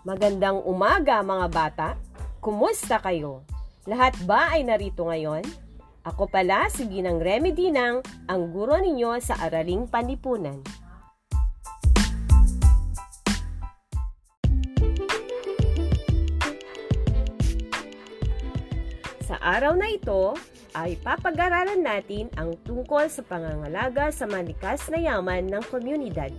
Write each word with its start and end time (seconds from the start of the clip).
Magandang 0.00 0.64
umaga 0.64 1.20
mga 1.20 1.46
bata. 1.52 1.88
Kumusta 2.40 2.96
kayo? 3.04 3.44
Lahat 3.84 4.16
ba 4.24 4.48
ay 4.48 4.64
narito 4.64 5.04
ngayon? 5.04 5.44
Ako 6.08 6.24
pala 6.24 6.72
si 6.72 6.88
Ginang 6.88 7.20
Remy 7.20 7.52
Dinang, 7.52 8.00
ang 8.24 8.48
guro 8.48 8.80
ninyo 8.80 9.20
sa 9.20 9.36
Araling 9.44 9.92
Panlipunan. 9.92 10.64
Sa 19.28 19.36
araw 19.36 19.76
na 19.76 19.92
ito, 19.92 20.32
ay 20.72 20.96
papag-aralan 21.04 21.84
natin 21.84 22.32
ang 22.40 22.56
tungkol 22.64 23.04
sa 23.12 23.20
pangangalaga 23.20 24.08
sa 24.08 24.24
manikas 24.24 24.80
na 24.88 24.96
yaman 24.96 25.44
ng 25.44 25.64
komunidad. 25.68 26.32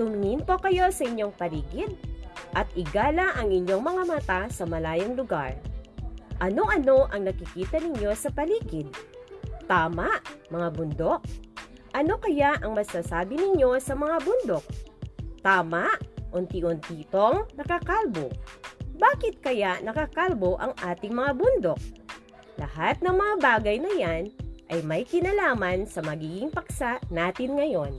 Tumingin 0.00 0.48
po 0.48 0.56
kayo 0.56 0.88
sa 0.88 1.04
inyong 1.04 1.36
paligid 1.36 1.92
at 2.54 2.66
igala 2.74 3.34
ang 3.38 3.54
inyong 3.54 3.82
mga 3.82 4.02
mata 4.06 4.40
sa 4.50 4.66
malayong 4.66 5.14
lugar. 5.14 5.54
Ano-ano 6.40 7.06
ang 7.12 7.28
nakikita 7.28 7.78
ninyo 7.78 8.10
sa 8.16 8.32
paligid? 8.32 8.88
Tama, 9.68 10.08
mga 10.48 10.68
bundok. 10.72 11.20
Ano 11.92 12.16
kaya 12.16 12.56
ang 12.62 12.74
masasabi 12.74 13.36
ninyo 13.36 13.76
sa 13.78 13.94
mga 13.94 14.16
bundok? 14.24 14.64
Tama, 15.44 15.90
unti-unti 16.32 17.06
itong 17.06 17.44
nakakalbo. 17.54 18.32
Bakit 19.00 19.40
kaya 19.40 19.80
nakakalbo 19.80 20.60
ang 20.60 20.76
ating 20.80 21.12
mga 21.12 21.32
bundok? 21.36 21.80
Lahat 22.60 23.00
ng 23.00 23.16
mga 23.16 23.34
bagay 23.40 23.76
na 23.80 23.92
yan 23.96 24.22
ay 24.70 24.80
may 24.84 25.02
kinalaman 25.02 25.88
sa 25.88 26.04
magiging 26.04 26.52
paksa 26.52 27.00
natin 27.08 27.56
ngayon. 27.58 27.92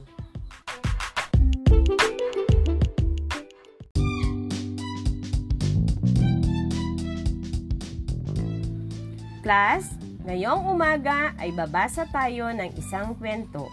Class, 9.52 10.00
ngayong 10.24 10.64
umaga 10.64 11.36
ay 11.36 11.52
babasa 11.52 12.08
tayo 12.08 12.48
ng 12.56 12.72
isang 12.80 13.12
kwento. 13.20 13.68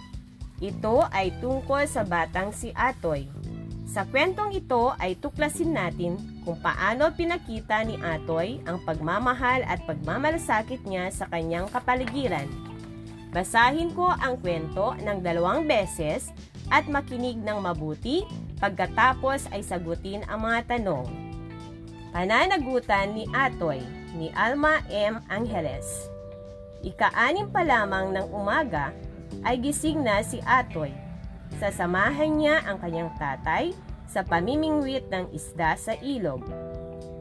Ito 0.58 1.06
ay 1.14 1.30
tungkol 1.38 1.86
sa 1.86 2.02
batang 2.02 2.50
si 2.50 2.74
Atoy. 2.74 3.30
Sa 3.86 4.02
kwentong 4.02 4.58
ito 4.58 4.90
ay 4.98 5.14
tuklasin 5.14 5.70
natin 5.70 6.18
kung 6.42 6.58
paano 6.58 7.14
pinakita 7.14 7.86
ni 7.86 7.94
Atoy 8.02 8.58
ang 8.66 8.82
pagmamahal 8.82 9.62
at 9.70 9.78
pagmamalasakit 9.86 10.82
niya 10.82 11.14
sa 11.14 11.30
kanyang 11.30 11.70
kapaligiran. 11.70 12.50
Basahin 13.30 13.94
ko 13.94 14.10
ang 14.18 14.34
kwento 14.42 14.98
ng 14.98 15.22
dalawang 15.22 15.62
beses 15.62 16.34
at 16.74 16.90
makinig 16.90 17.38
ng 17.38 17.62
mabuti 17.62 18.26
pagkatapos 18.58 19.46
ay 19.54 19.62
sagutin 19.62 20.26
ang 20.26 20.42
mga 20.42 20.74
tanong. 20.74 21.06
Pananagutan 22.10 23.14
ni 23.14 23.30
Atoy 23.30 23.97
ni 24.16 24.32
Alma 24.32 24.80
M. 24.88 25.20
Angeles. 25.28 26.08
Ika-anim 26.86 27.50
pa 27.50 27.66
lamang 27.66 28.14
ng 28.14 28.26
umaga 28.30 28.94
ay 29.42 29.58
gising 29.58 30.00
na 30.06 30.22
si 30.22 30.38
Atoy. 30.46 30.94
Sasamahan 31.58 32.38
niya 32.38 32.62
ang 32.64 32.78
kanyang 32.78 33.10
tatay 33.18 33.74
sa 34.08 34.24
pamimingwit 34.24 35.10
ng 35.10 35.28
isda 35.34 35.74
sa 35.76 35.92
ilog. 36.00 36.44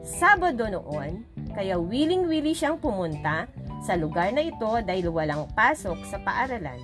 Sabado 0.06 0.70
noon, 0.70 1.26
kaya 1.52 1.76
willing-willy 1.76 2.56
siyang 2.56 2.80
pumunta 2.80 3.44
sa 3.84 3.98
lugar 3.98 4.32
na 4.32 4.46
ito 4.46 4.80
dahil 4.80 5.12
walang 5.12 5.44
pasok 5.52 6.00
sa 6.08 6.16
paaralan. 6.22 6.80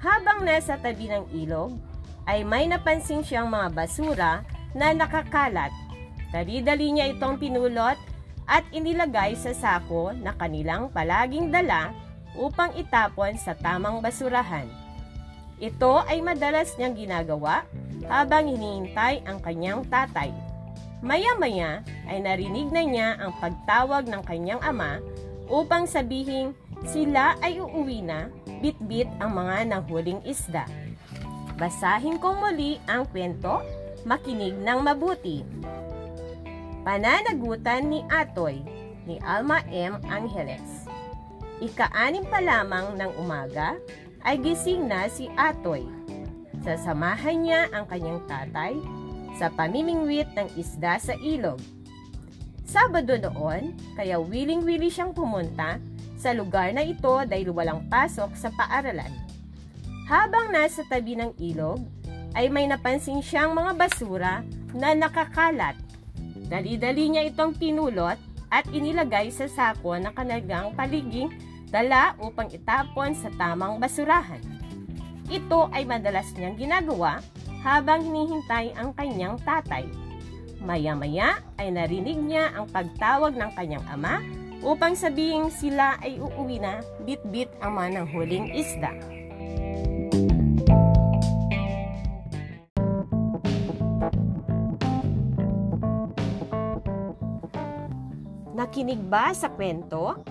Habang 0.00 0.48
nasa 0.48 0.80
tabi 0.80 1.12
ng 1.12 1.28
ilog, 1.36 1.76
ay 2.24 2.46
may 2.46 2.64
napansin 2.64 3.20
siyang 3.20 3.52
mga 3.52 3.68
basura 3.76 4.32
na 4.72 4.94
nakakalat. 4.94 5.74
Dali-dali 6.30 6.94
niya 6.94 7.10
itong 7.12 7.36
pinulot 7.36 7.98
at 8.46 8.64
inilagay 8.70 9.36
sa 9.36 9.52
sako 9.56 10.12
na 10.16 10.36
kanilang 10.36 10.92
palaging 10.92 11.48
dala 11.48 11.92
upang 12.38 12.70
itapon 12.78 13.34
sa 13.36 13.56
tamang 13.58 13.98
basurahan. 13.98 14.66
Ito 15.60 16.08
ay 16.08 16.24
madalas 16.24 16.72
niyang 16.80 16.96
ginagawa 16.96 17.68
habang 18.08 18.48
hinihintay 18.48 19.20
ang 19.28 19.38
kanyang 19.44 19.84
tatay. 19.86 20.32
Maya-maya 21.00 21.84
ay 22.08 22.20
narinig 22.20 22.68
na 22.72 22.82
niya 22.84 23.08
ang 23.20 23.32
pagtawag 23.40 24.08
ng 24.08 24.22
kanyang 24.24 24.60
ama 24.64 25.00
upang 25.48 25.84
sabihin 25.84 26.56
sila 26.88 27.36
ay 27.44 27.60
uuwi 27.60 28.00
na, 28.00 28.32
bit-bit 28.64 29.08
ang 29.20 29.36
mga 29.36 29.68
nahuling 29.68 30.20
isda. 30.24 30.64
Basahin 31.60 32.16
ko 32.16 32.32
muli 32.36 32.80
ang 32.88 33.04
kwento, 33.04 33.60
makinig 34.08 34.56
ng 34.56 34.80
mabuti. 34.80 35.44
Pananagutan 36.80 37.92
ni 37.92 38.00
Atoy 38.08 38.64
ni 39.04 39.20
Alma 39.20 39.60
M. 39.68 40.00
Angeles. 40.08 40.88
Ika-anim 41.60 42.24
pa 42.24 42.40
lamang 42.40 42.96
ng 42.96 43.20
umaga 43.20 43.76
ay 44.24 44.40
gising 44.40 44.88
na 44.88 45.04
si 45.12 45.28
Atoy. 45.36 45.84
Sasamahan 46.64 47.36
niya 47.44 47.68
ang 47.76 47.84
kanyang 47.84 48.24
tatay 48.24 48.80
sa 49.36 49.52
pamimingwit 49.52 50.32
ng 50.32 50.48
isda 50.56 50.96
sa 50.96 51.12
ilog. 51.20 51.60
Sabado 52.64 53.12
noon, 53.20 53.76
kaya 53.92 54.16
willing-willy 54.16 54.88
siyang 54.88 55.12
pumunta 55.12 55.76
sa 56.16 56.32
lugar 56.32 56.72
na 56.72 56.80
ito 56.80 57.28
dahil 57.28 57.52
walang 57.52 57.84
pasok 57.92 58.32
sa 58.32 58.48
paaralan. 58.56 59.12
Habang 60.08 60.48
nasa 60.48 60.80
tabi 60.88 61.12
ng 61.12 61.36
ilog, 61.44 61.84
ay 62.32 62.48
may 62.48 62.64
napansin 62.64 63.20
siyang 63.20 63.52
mga 63.52 63.76
basura 63.76 64.40
na 64.72 64.96
nakakalat 64.96 65.76
Dali-dali 66.50 67.14
niya 67.14 67.30
itong 67.30 67.54
pinulot 67.54 68.18
at 68.50 68.66
inilagay 68.74 69.30
sa 69.30 69.46
sako 69.46 69.94
na 70.02 70.10
kanagang 70.10 70.74
paliging 70.74 71.30
dala 71.70 72.18
upang 72.18 72.50
itapon 72.50 73.14
sa 73.14 73.30
tamang 73.38 73.78
basurahan. 73.78 74.42
Ito 75.30 75.70
ay 75.70 75.86
madalas 75.86 76.34
niyang 76.34 76.58
ginagawa 76.58 77.22
habang 77.62 78.02
hinihintay 78.02 78.74
ang 78.74 78.90
kanyang 78.98 79.38
tatay. 79.46 79.86
Maya-maya 80.58 81.38
ay 81.62 81.70
narinig 81.70 82.18
niya 82.18 82.50
ang 82.58 82.66
pagtawag 82.66 83.38
ng 83.38 83.54
kanyang 83.54 83.86
ama 83.86 84.18
upang 84.60 84.98
sabihin 84.98 85.48
sila 85.48 85.96
ay 86.02 86.18
uuwi 86.18 86.58
na 86.58 86.82
bit-bit 87.06 87.48
ang 87.62 87.78
manang 87.78 88.10
huling 88.10 88.50
isda. 88.52 89.19
Nakinig 98.70 99.02
ba 99.10 99.34
sa 99.34 99.50
kwento? 99.50 100.22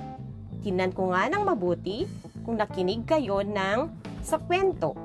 Tinan 0.64 0.96
ko 0.96 1.12
nga 1.12 1.28
ng 1.28 1.44
mabuti 1.44 2.08
kung 2.48 2.56
nakinig 2.56 3.04
kayo 3.04 3.44
ng 3.44 3.92
sa 4.24 4.40
kwento. 4.40 4.96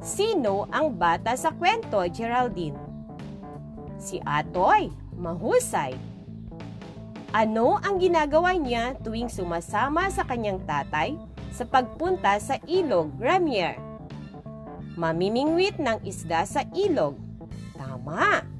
Sino 0.00 0.64
ang 0.72 0.96
bata 0.96 1.36
sa 1.36 1.52
kwento, 1.52 2.00
Geraldine? 2.08 2.80
Si 4.00 4.16
Atoy, 4.24 4.88
mahusay. 5.20 5.92
Ano 7.36 7.76
ang 7.76 8.00
ginagawa 8.00 8.56
niya 8.56 8.96
tuwing 9.04 9.28
sumasama 9.28 10.08
sa 10.08 10.24
kanyang 10.24 10.64
tatay 10.64 11.12
sa 11.52 11.68
pagpunta 11.68 12.40
sa 12.40 12.56
ilog, 12.64 13.12
Ramier? 13.20 13.76
Mamimingwit 14.96 15.76
ng 15.76 16.00
isda 16.08 16.48
sa 16.48 16.64
ilog. 16.72 17.20
Tama! 17.76 18.57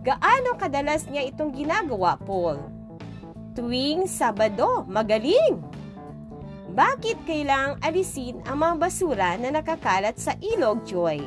Gaano 0.00 0.56
kadalas 0.56 1.04
niya 1.12 1.28
itong 1.28 1.52
ginagawa, 1.52 2.16
Paul? 2.16 2.56
Tuwing 3.52 4.08
Sabado, 4.08 4.88
magaling! 4.88 5.60
Bakit 6.72 7.28
kailang 7.28 7.76
alisin 7.84 8.40
ang 8.48 8.64
mga 8.64 8.74
basura 8.80 9.30
na 9.36 9.52
nakakalat 9.52 10.16
sa 10.16 10.32
ilog, 10.40 10.88
Joy? 10.88 11.20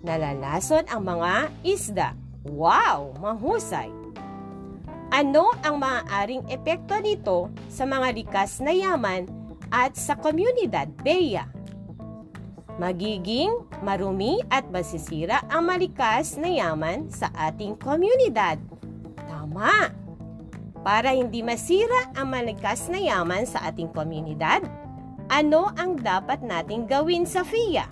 Nalalason 0.00 0.88
ang 0.88 1.04
mga 1.04 1.52
isda. 1.60 2.16
Wow! 2.48 3.12
Mahusay! 3.20 3.92
Ano 5.12 5.52
ang 5.60 5.76
maaaring 5.76 6.48
epekto 6.48 6.96
nito 7.04 7.52
sa 7.68 7.84
mga 7.84 8.16
likas 8.16 8.64
na 8.64 8.72
yaman 8.72 9.28
at 9.68 9.92
sa 9.92 10.16
komunidad, 10.16 10.88
Bea? 11.04 11.44
Magiging 12.80 13.52
marumi 13.84 14.40
at 14.48 14.64
masisira 14.72 15.44
ang 15.52 15.68
malikas 15.68 16.40
na 16.40 16.48
yaman 16.48 17.12
sa 17.12 17.28
ating 17.36 17.76
komunidad. 17.76 18.56
Tama! 19.28 19.92
Para 20.82 21.14
hindi 21.14 21.44
masira 21.44 22.10
ang 22.16 22.32
malikas 22.32 22.88
na 22.88 22.98
yaman 22.98 23.44
sa 23.44 23.70
ating 23.70 23.92
komunidad, 23.92 24.64
ano 25.30 25.70
ang 25.78 26.00
dapat 26.00 26.42
nating 26.42 26.88
gawin 26.88 27.28
sa 27.28 27.46
FIA? 27.46 27.86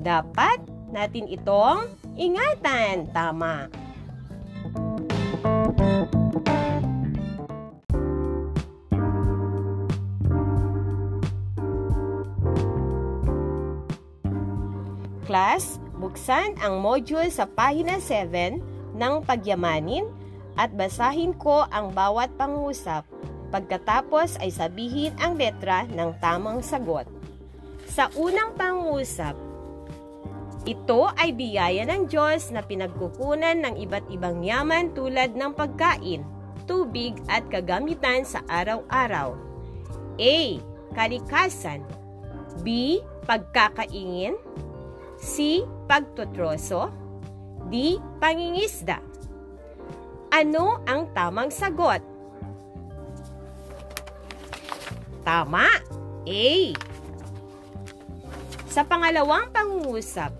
Dapat 0.00 0.62
natin 0.94 1.26
itong 1.28 1.90
ingatan. 2.16 3.10
Tama! 3.12 3.85
Class, 15.36 15.76
Buksan 16.00 16.56
ang 16.64 16.80
module 16.80 17.28
sa 17.28 17.44
pahina 17.44 18.00
7 18.00 18.56
ng 18.96 19.14
Pagyamanin 19.20 20.08
at 20.56 20.72
basahin 20.72 21.36
ko 21.36 21.68
ang 21.68 21.92
bawat 21.92 22.32
pangusap. 22.40 23.04
Pagkatapos 23.52 24.40
ay 24.40 24.48
sabihin 24.48 25.12
ang 25.20 25.36
letra 25.36 25.84
ng 25.92 26.16
tamang 26.24 26.64
sagot. 26.64 27.04
Sa 27.84 28.08
unang 28.16 28.56
pangusap, 28.56 29.36
ito 30.64 31.12
ay 31.20 31.36
biyaya 31.36 31.84
ng 31.84 32.08
Diyos 32.08 32.48
na 32.48 32.64
pinagkukunan 32.64 33.60
ng 33.60 33.76
iba't 33.76 34.08
ibang 34.08 34.40
yaman 34.40 34.96
tulad 34.96 35.36
ng 35.36 35.52
pagkain, 35.52 36.24
tubig 36.64 37.12
at 37.28 37.44
kagamitan 37.52 38.24
sa 38.24 38.40
araw-araw. 38.48 39.36
A. 40.16 40.36
Kalikasan 40.96 41.84
B. 42.64 42.96
Pagkakaingin 43.28 44.40
C. 45.16 45.64
Pagtutroso 45.88 46.92
D. 47.66 47.98
Pangingisda 48.20 49.00
Ano 50.30 50.84
ang 50.84 51.10
tamang 51.16 51.50
sagot? 51.50 52.04
Tama! 55.26 55.66
A. 56.26 56.46
Sa 58.70 58.82
pangalawang 58.86 59.50
pangungusap, 59.50 60.30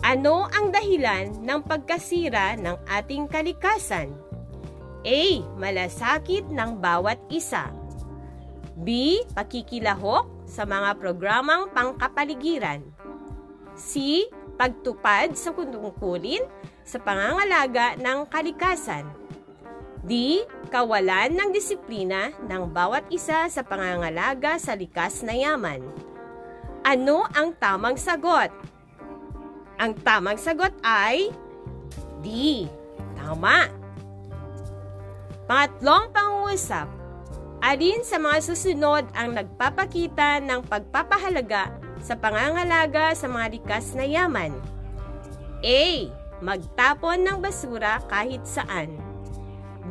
ano 0.00 0.48
ang 0.48 0.72
dahilan 0.72 1.44
ng 1.44 1.60
pagkasira 1.60 2.56
ng 2.56 2.80
ating 2.88 3.28
kalikasan? 3.28 4.08
A. 5.04 5.22
Malasakit 5.60 6.48
ng 6.48 6.80
bawat 6.80 7.20
isa. 7.28 7.68
B. 8.80 9.20
Pakikilahok 9.36 10.48
sa 10.48 10.64
mga 10.64 10.96
programang 10.96 11.68
pangkapaligiran. 11.76 12.80
C. 13.80 14.28
Pagtupad 14.60 15.32
sa 15.32 15.56
kutungkulin 15.56 16.44
sa 16.84 17.00
pangangalaga 17.00 17.96
ng 17.96 18.28
kalikasan. 18.28 19.08
D. 20.04 20.44
Kawalan 20.68 21.32
ng 21.32 21.48
disiplina 21.48 22.28
ng 22.44 22.68
bawat 22.68 23.08
isa 23.08 23.48
sa 23.48 23.62
pangangalaga 23.64 24.60
sa 24.60 24.76
likas 24.76 25.24
na 25.24 25.32
yaman. 25.32 25.80
Ano 26.84 27.24
ang 27.32 27.56
tamang 27.56 27.96
sagot? 27.96 28.52
Ang 29.80 29.96
tamang 30.04 30.36
sagot 30.36 30.76
ay 30.84 31.32
D. 32.20 32.68
Tama. 33.16 33.72
Pangatlong 35.48 36.12
pangungusap. 36.12 36.88
Alin 37.60 38.00
sa 38.04 38.16
mga 38.16 38.44
susunod 38.44 39.04
ang 39.12 39.36
nagpapakita 39.36 40.40
ng 40.44 40.64
pagpapahalaga 40.64 41.79
sa 42.00 42.16
pangangalaga 42.16 43.12
sa 43.12 43.28
mga 43.28 43.60
likas 43.60 43.92
na 43.94 44.04
yaman? 44.08 44.56
A. 45.60 46.08
Magtapon 46.40 47.20
ng 47.20 47.38
basura 47.44 48.00
kahit 48.08 48.44
saan. 48.48 48.96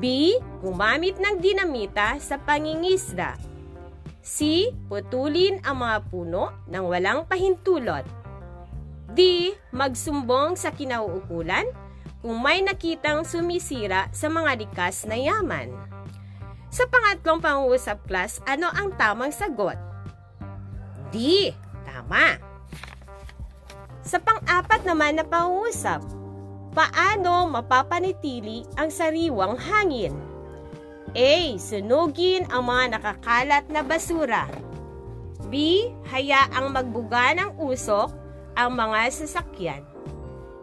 B. 0.02 0.34
Gumamit 0.66 1.22
ng 1.22 1.38
dinamita 1.38 2.18
sa 2.18 2.42
pangingisda. 2.42 3.38
C. 4.26 4.70
Putulin 4.90 5.62
ang 5.62 5.86
mga 5.86 5.98
puno 6.10 6.52
ng 6.66 6.84
walang 6.90 7.30
pahintulot. 7.30 8.04
D. 9.14 9.52
Magsumbong 9.70 10.58
sa 10.58 10.74
kinauukulan 10.74 11.70
kung 12.20 12.38
may 12.42 12.60
nakitang 12.66 13.24
sumisira 13.24 14.12
sa 14.12 14.28
mga 14.28 14.60
likas 14.66 15.08
na 15.08 15.16
yaman. 15.16 15.72
Sa 16.70 16.86
pangatlong 16.86 17.42
pangungusap 17.42 18.06
class, 18.06 18.38
ano 18.46 18.70
ang 18.70 18.94
tamang 18.94 19.34
sagot? 19.34 19.78
D. 21.10 21.50
Tama. 22.00 22.40
Sa 24.08 24.24
pang-apat 24.24 24.88
naman 24.88 25.20
na 25.20 25.28
pangungusap, 25.28 26.00
paano 26.72 27.52
mapapanitili 27.52 28.64
ang 28.80 28.88
sariwang 28.88 29.60
hangin? 29.60 30.16
A. 31.12 31.60
Sunugin 31.60 32.48
ang 32.48 32.72
mga 32.72 32.96
nakakalat 32.96 33.68
na 33.68 33.84
basura. 33.84 34.48
B. 35.52 35.92
Hayaang 36.08 36.72
magbuga 36.72 37.36
ng 37.36 37.60
usok 37.60 38.16
ang 38.56 38.80
mga 38.80 39.12
sasakyan. 39.12 39.84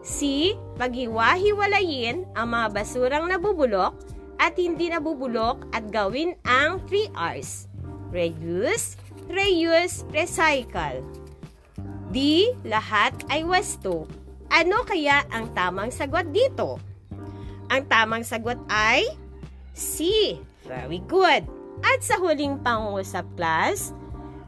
C. 0.01 0.55
Paghiwa-hiwalayin 0.81 2.25
ang 2.33 2.49
mga 2.49 2.81
basurang 2.81 3.29
nabubulok 3.29 3.93
at 4.41 4.57
hindi 4.57 4.89
nabubulok 4.89 5.69
at 5.77 5.85
gawin 5.93 6.33
ang 6.49 6.81
3 6.89 7.13
R's. 7.13 7.69
Reduce, 8.09 8.97
reuse, 9.29 10.07
recycle. 10.15 11.26
D. 12.17 12.49
Lahat 12.65 13.13
ay 13.29 13.45
wasto. 13.45 14.09
Ano 14.49 14.89
kaya 14.89 15.29
ang 15.29 15.53
tamang 15.53 15.93
sagot 15.93 16.33
dito? 16.33 16.81
Ang 17.69 17.85
tamang 17.93 18.25
sagot 18.25 18.57
ay 18.73 19.05
C. 19.77 20.33
Very 20.65 21.05
good. 21.05 21.45
At 21.85 22.01
sa 22.01 22.17
huling 22.17 22.65
pangusap 22.65 23.29
class, 23.37 23.93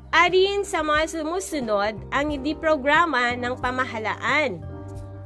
Arin 0.08 0.64
sa 0.64 0.80
mga 0.80 1.20
sumusunod 1.20 1.92
ang 2.08 2.32
hindi 2.32 2.56
programa 2.56 3.36
ng 3.36 3.60
pamahalaan 3.60 4.64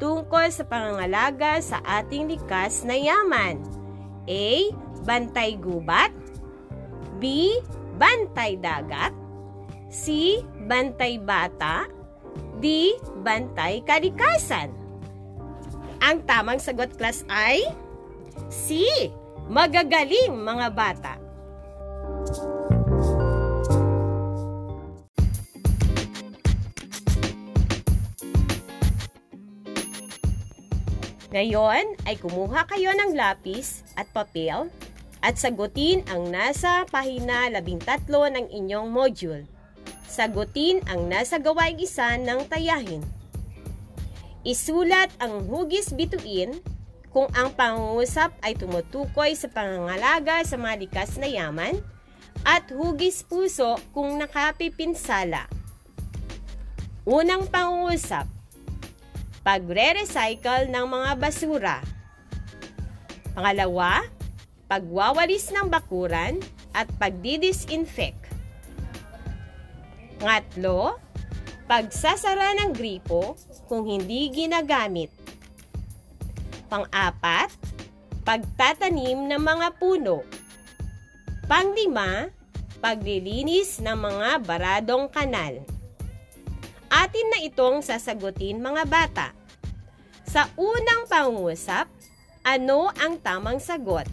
tungkol 0.03 0.51
sa 0.51 0.67
pangangalaga 0.67 1.63
sa 1.63 1.79
ating 1.87 2.27
likas 2.27 2.83
na 2.83 2.99
yaman. 2.99 3.63
A. 4.27 4.75
Bantay 5.07 5.55
gubat 5.55 6.11
B. 7.23 7.55
Bantay 7.95 8.59
dagat 8.59 9.15
C. 9.87 10.43
Bantay 10.67 11.23
bata 11.23 12.02
D. 12.63 12.95
Bantay 13.23 13.83
kalikasan 13.83 14.71
Ang 16.03 16.23
tamang 16.27 16.59
sagot 16.59 16.95
class 16.99 17.23
ay 17.31 17.63
C. 18.51 18.87
Magagaling 19.51 20.35
mga 20.39 20.69
bata. 20.73 21.15
Ngayon 31.33 31.97
ay 32.05 32.21
kumuha 32.21 32.69
kayo 32.69 32.93
ng 32.93 33.17
lapis 33.17 33.81
at 33.97 34.05
papel 34.13 34.69
at 35.25 35.41
sagutin 35.41 36.05
ang 36.13 36.29
nasa 36.29 36.85
pahina 36.93 37.49
13 37.49 38.05
ng 38.37 38.47
inyong 38.53 38.93
module. 38.93 39.49
Sagutin 40.13 40.85
ang 40.93 41.09
nasa 41.09 41.41
gawaing 41.41 41.81
isa 41.81 42.21
ng 42.21 42.45
tayahin. 42.45 43.01
Isulat 44.45 45.09
ang 45.17 45.49
hugis 45.49 45.89
bituin 45.97 46.61
kung 47.09 47.33
ang 47.33 47.57
pangungusap 47.57 48.37
ay 48.45 48.53
tumutukoy 48.53 49.33
sa 49.33 49.49
pangangalaga 49.49 50.45
sa 50.45 50.61
mga 50.61 50.85
likas 50.85 51.17
na 51.17 51.33
yaman 51.33 51.81
at 52.45 52.69
hugis 52.69 53.25
puso 53.25 53.81
kung 53.97 54.21
nakapipinsala. 54.21 55.49
Unang 57.09 57.49
pangungusap, 57.49 58.29
pagre-recycle 59.41 60.69
ng 60.69 60.87
mga 60.93 61.11
basura. 61.17 61.79
Pangalawa, 63.33 64.05
pagwawalis 64.69 65.49
ng 65.57 65.73
bakuran 65.73 66.37
at 66.77 66.85
pagdidisinfect. 67.01 68.22
Ngatlo, 70.23 71.03
pagsasara 71.67 72.55
ng 72.63 72.71
gripo 72.71 73.35
kung 73.67 73.83
hindi 73.83 74.31
ginagamit. 74.31 75.11
Pang-apat, 76.71 77.51
pagtatanim 78.23 79.27
ng 79.27 79.43
mga 79.43 79.69
puno. 79.83 80.23
Panglima, 81.51 82.31
paglilinis 82.79 83.83
ng 83.83 83.99
mga 83.99 84.47
baradong 84.47 85.11
kanal. 85.11 85.59
Atin 86.87 87.27
na 87.35 87.43
itong 87.43 87.83
sasagutin 87.83 88.63
mga 88.63 88.87
bata. 88.87 89.29
Sa 90.23 90.47
unang 90.55 91.11
pangusap, 91.11 91.91
ano 92.47 92.95
ang 92.95 93.19
tamang 93.19 93.59
sagot? 93.59 94.07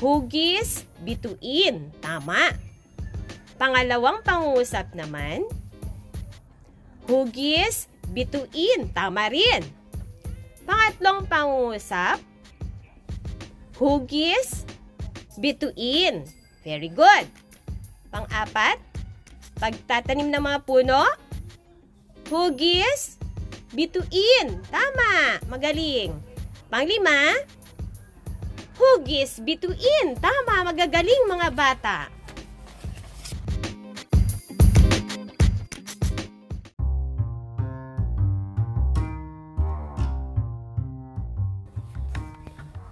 Hugis, 0.00 0.88
bituin. 1.04 1.92
Tama. 2.00 2.63
Pangalawang 3.56 4.20
pangusap 4.26 4.90
naman, 4.92 5.46
hugis, 7.06 7.86
bituin. 8.10 8.90
Tama 8.90 9.30
rin. 9.30 9.62
Pangatlong 10.64 11.28
pangusap, 11.28 12.18
hugis, 13.78 14.66
bituin. 15.38 16.26
Very 16.64 16.88
good. 16.88 17.28
Pang-apat, 18.08 18.80
Pagtatanim 19.54 20.34
ng 20.34 20.42
mga 20.42 20.58
puno, 20.66 21.06
hugis, 22.26 23.22
bituin. 23.70 24.58
Tama, 24.66 25.38
magaling. 25.46 26.10
Panglima, 26.66 27.38
hugis, 28.74 29.38
bituin. 29.46 30.18
Tama, 30.18 30.74
magagaling 30.74 31.22
mga 31.30 31.48
bata. 31.54 31.98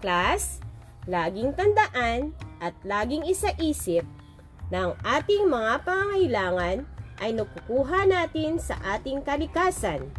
Class, 0.03 0.59
laging 1.07 1.55
tandaan 1.55 2.35
at 2.59 2.75
laging 2.83 3.23
isaisip 3.23 4.03
na 4.75 4.91
ang 4.91 4.95
ating 5.07 5.47
mga 5.47 5.87
pangangailangan 5.87 6.77
ay 7.23 7.31
nakukuha 7.39 8.11
natin 8.11 8.59
sa 8.59 8.75
ating 8.99 9.23
kalikasan. 9.23 10.11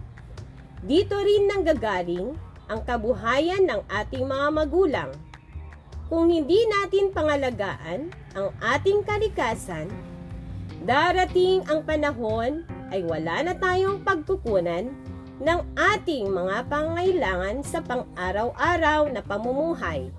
Dito 0.80 1.20
rin 1.20 1.52
nanggagaling 1.52 2.32
ang 2.72 2.80
kabuhayan 2.88 3.68
ng 3.68 3.84
ating 3.92 4.24
mga 4.24 4.48
magulang. 4.56 5.12
Kung 6.08 6.32
hindi 6.32 6.64
natin 6.68 7.12
pangalagaan 7.12 8.08
ang 8.40 8.56
ating 8.64 9.04
kalikasan, 9.04 9.92
darating 10.88 11.64
ang 11.68 11.84
panahon 11.84 12.64
ay 12.88 13.04
wala 13.04 13.52
na 13.52 13.54
tayong 13.56 14.00
pagkukunan 14.04 14.96
ng 15.42 15.60
ating 15.74 16.30
mga 16.30 16.70
pangailangan 16.70 17.66
sa 17.66 17.82
pang-araw-araw 17.82 19.10
na 19.10 19.22
pamumuhay. 19.26 20.14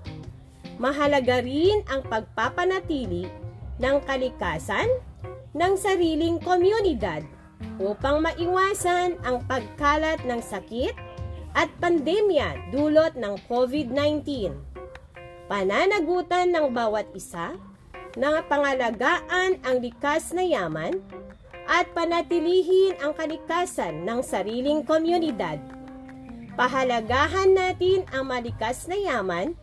Mahalaga 0.75 1.39
rin 1.39 1.85
ang 1.87 2.03
pagpapanatili 2.03 3.31
ng 3.79 3.97
kalikasan 4.03 4.87
ng 5.55 5.73
sariling 5.79 6.35
komunidad 6.43 7.23
upang 7.79 8.19
maiwasan 8.19 9.15
ang 9.23 9.39
pagkalat 9.47 10.19
ng 10.27 10.43
sakit 10.43 10.95
at 11.55 11.71
pandemya 11.79 12.75
dulot 12.75 13.15
ng 13.15 13.39
COVID-19. 13.47 14.51
Pananagutan 15.47 16.51
ng 16.51 16.75
bawat 16.75 17.07
isa 17.15 17.55
na 18.19 18.43
pangalagaan 18.43 19.59
ang 19.63 19.77
likas 19.79 20.35
na 20.35 20.43
yaman 20.43 20.99
at 21.65 21.89
panatilihin 21.97 22.97
ang 23.01 23.17
kalikasan 23.17 24.05
ng 24.05 24.21
sariling 24.21 24.85
komunidad. 24.85 25.57
Pahalagahan 26.55 27.51
natin 27.51 28.07
ang 28.15 28.31
malikas 28.31 28.87
na 28.87 28.95
yaman 28.95 29.57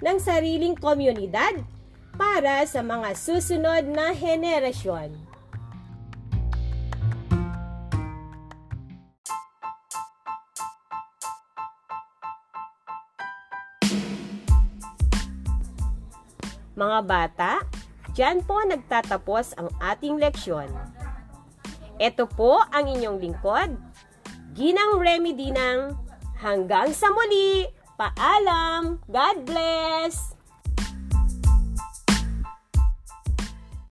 ng 0.00 0.18
sariling 0.20 0.76
komunidad 0.78 1.58
para 2.14 2.64
sa 2.64 2.80
mga 2.80 3.12
susunod 3.16 3.84
na 3.88 4.12
henerasyon. 4.14 5.12
Mga 16.76 17.00
bata, 17.08 17.52
dyan 18.12 18.44
po 18.44 18.60
nagtatapos 18.60 19.56
ang 19.56 19.72
ating 19.80 20.20
leksyon. 20.20 20.95
Ito 21.96 22.28
po 22.28 22.60
ang 22.60 22.92
inyong 22.92 23.18
lingkod, 23.24 23.72
Ginang 24.52 25.00
Remy 25.00 25.32
Dinang. 25.32 25.96
Hanggang 26.36 26.92
sa 26.92 27.08
muli, 27.08 27.64
paalam, 27.96 29.00
God 29.08 29.36
bless! 29.48 30.35